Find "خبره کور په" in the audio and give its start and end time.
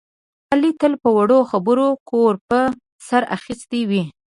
1.51-2.59